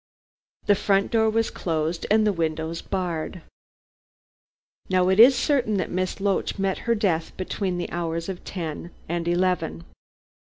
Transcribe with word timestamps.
The 0.65 0.73
front 0.73 1.11
door 1.11 1.29
was 1.29 1.51
closed 1.51 2.07
and 2.09 2.25
the 2.25 2.33
windows 2.33 2.81
barred. 2.81 3.43
"Now 4.89 5.09
it 5.09 5.19
is 5.19 5.35
certain 5.35 5.77
that 5.77 5.91
Miss 5.91 6.19
Loach 6.19 6.57
met 6.57 6.79
her 6.89 6.95
death 6.95 7.37
between 7.37 7.77
the 7.77 7.91
hours 7.91 8.27
of 8.27 8.43
ten 8.43 8.89
and 9.07 9.27
eleven. 9.27 9.83